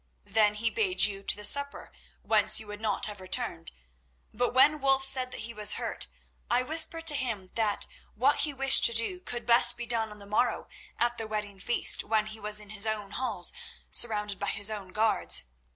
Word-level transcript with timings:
Then 0.25 0.55
he 0.55 0.71
bade 0.71 1.03
you 1.03 1.21
to 1.21 1.35
the 1.35 1.45
supper, 1.45 1.91
whence 2.23 2.59
you 2.59 2.65
would 2.65 2.81
not 2.81 3.05
have 3.05 3.21
returned; 3.21 3.71
but 4.33 4.51
when 4.51 4.71
Sir 4.71 4.77
Wulf 4.77 5.05
said 5.05 5.29
that 5.29 5.41
he 5.41 5.53
was 5.53 5.73
hurt, 5.73 6.07
I 6.49 6.63
whispered 6.63 7.05
to 7.05 7.15
him 7.15 7.51
that 7.53 7.85
what 8.15 8.37
he 8.37 8.51
wished 8.51 8.83
to 8.85 8.93
do 8.93 9.19
could 9.19 9.45
best 9.45 9.77
be 9.77 9.85
done 9.85 10.09
on 10.09 10.17
the 10.17 10.25
morrow 10.25 10.67
at 10.97 11.19
the 11.19 11.27
wedding 11.27 11.59
feast 11.59 12.03
when 12.03 12.25
he 12.25 12.39
was 12.39 12.59
in 12.59 12.71
his 12.71 12.87
own 12.87 13.11
halls, 13.11 13.53
surrounded 13.91 14.39
by 14.39 14.47
his 14.49 14.69
guards. 14.91 15.43